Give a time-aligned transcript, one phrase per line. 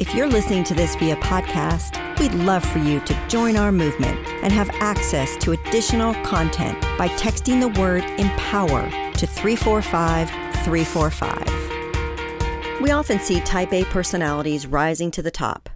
[0.00, 4.24] If you're listening to this via podcast, we'd love for you to join our movement
[4.44, 10.30] and have access to additional content by texting the word empower to 345
[10.62, 12.80] 345.
[12.80, 15.68] We often see type A personalities rising to the top.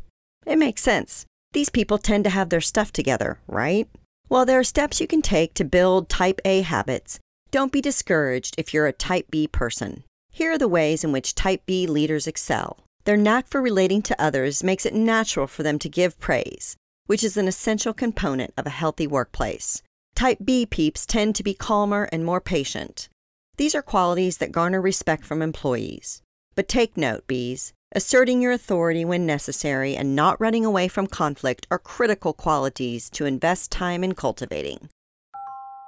[0.46, 1.27] It makes sense.
[1.52, 3.89] These people tend to have their stuff together, right?
[4.29, 7.18] Well, there are steps you can take to build type A habits.
[7.50, 10.04] Don't be discouraged if you're a type B person.
[10.30, 12.79] Here are the ways in which type B leaders excel.
[13.05, 17.25] Their knack for relating to others makes it natural for them to give praise, which
[17.25, 19.83] is an essential component of a healthy workplace.
[20.15, 23.09] Type B peeps tend to be calmer and more patient.
[23.56, 26.23] These are qualities that garner respect from employees.
[26.55, 27.73] But take note, Bs.
[27.95, 33.27] Asserting your authority when necessary and not running away from conflict are critical qualities to
[33.27, 34.89] invest time in cultivating.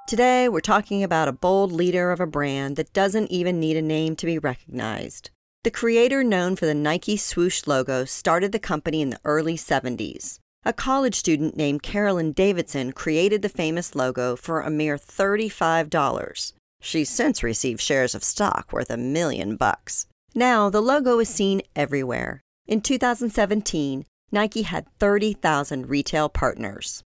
[0.07, 3.81] Today, we're talking about a bold leader of a brand that doesn't even need a
[3.81, 5.31] name to be recognized.
[5.65, 10.37] The creator known for the Nike swoosh logo started the company in the early 70s.
[10.63, 16.53] A college student named Carolyn Davidson created the famous logo for a mere $35.
[16.81, 20.05] She's since received shares of stock worth a million bucks.
[20.35, 22.41] Now, the logo is seen everywhere.
[22.67, 27.01] In 2017, Nike had 30,000 retail partners.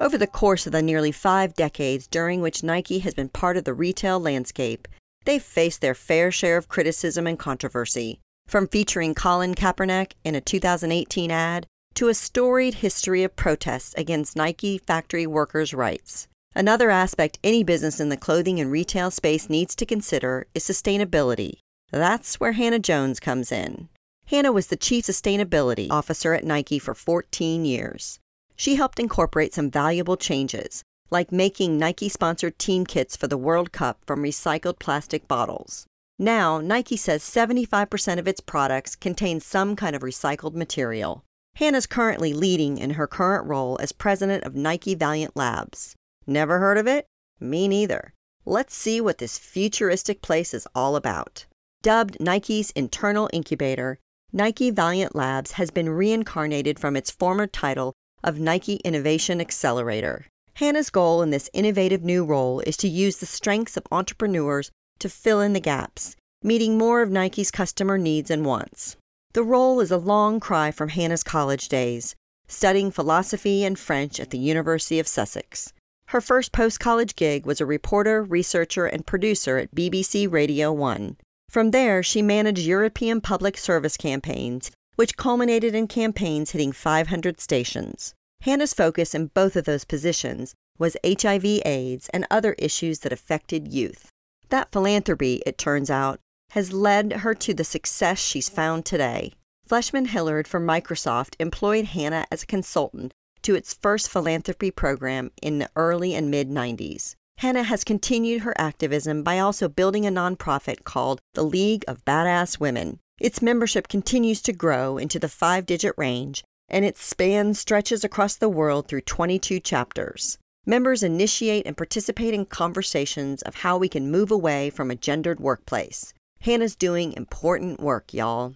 [0.00, 3.62] Over the course of the nearly five decades during which Nike has been part of
[3.62, 4.88] the retail landscape,
[5.24, 10.40] they've faced their fair share of criticism and controversy, from featuring Colin Kaepernick in a
[10.40, 16.28] 2018 ad to a storied history of protests against Nike factory workers' rights.
[16.54, 21.54] Another aspect any business in the clothing and retail space needs to consider is sustainability.
[21.90, 23.88] That's where Hannah Jones comes in.
[24.26, 28.18] Hannah was the chief sustainability officer at Nike for 14 years.
[28.56, 33.72] She helped incorporate some valuable changes, like making Nike sponsored team kits for the World
[33.72, 35.86] Cup from recycled plastic bottles.
[36.18, 41.24] Now, Nike says 75% of its products contain some kind of recycled material.
[41.56, 45.94] Hannah's currently leading in her current role as president of Nike Valiant Labs.
[46.26, 47.06] Never heard of it?
[47.40, 48.12] Me neither.
[48.44, 51.46] Let's see what this futuristic place is all about.
[51.82, 53.98] Dubbed Nike's internal incubator,
[54.32, 57.92] Nike Valiant Labs has been reincarnated from its former title
[58.22, 60.26] of Nike Innovation Accelerator.
[60.56, 64.70] Hannah's goal in this innovative new role is to use the strengths of entrepreneurs
[65.00, 68.96] to fill in the gaps, meeting more of Nike's customer needs and wants.
[69.32, 72.14] The role is a long cry from Hannah's college days,
[72.46, 75.72] studying philosophy and French at the University of Sussex.
[76.08, 81.16] Her first post college gig was a reporter, researcher, and producer at BBC Radio 1.
[81.48, 88.14] From there, she managed European public service campaigns which culminated in campaigns hitting 500 stations.
[88.44, 93.72] Hannah's focus in both of those positions was HIV AIDS and other issues that affected
[93.72, 94.10] youth.
[94.50, 99.32] That philanthropy, it turns out, has led her to the success she's found today.
[99.64, 105.58] Fleishman Hillard from Microsoft employed Hannah as a consultant to its first philanthropy program in
[105.58, 107.14] the early and mid 90s.
[107.38, 112.60] Hannah has continued her activism by also building a nonprofit called the League of Badass
[112.60, 118.04] Women, its membership continues to grow into the five digit range, and its span stretches
[118.04, 120.38] across the world through 22 chapters.
[120.66, 125.40] Members initiate and participate in conversations of how we can move away from a gendered
[125.40, 126.14] workplace.
[126.40, 128.54] Hannah's doing important work, y'all.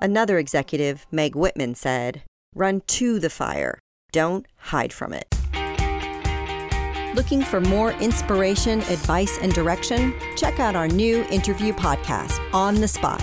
[0.00, 2.22] Another executive, Meg Whitman, said,
[2.54, 3.78] Run to the fire,
[4.12, 5.26] don't hide from it.
[7.14, 10.12] Looking for more inspiration, advice, and direction?
[10.36, 13.22] Check out our new interview podcast, On the Spot,